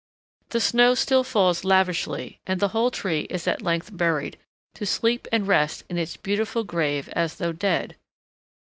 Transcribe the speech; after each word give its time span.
The 0.49 0.59
snow 0.59 0.95
still 0.95 1.23
falls 1.23 1.63
lavishly, 1.63 2.39
and 2.47 2.59
the 2.59 2.69
whole 2.69 2.89
tree 2.89 3.27
is 3.29 3.47
at 3.47 3.61
length 3.61 3.95
buried, 3.95 4.39
to 4.73 4.83
sleep 4.87 5.27
and 5.31 5.47
rest 5.47 5.83
in 5.89 5.99
its 5.99 6.17
beautiful 6.17 6.63
grave 6.63 7.07
as 7.09 7.35
though 7.35 7.51
dead. 7.51 7.95